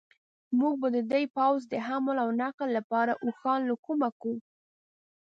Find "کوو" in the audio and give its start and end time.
4.21-4.37